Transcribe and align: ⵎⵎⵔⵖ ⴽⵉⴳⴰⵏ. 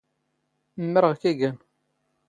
ⵎⵎⵔⵖ 0.83 1.11
ⴽⵉⴳⴰⵏ. 1.21 1.53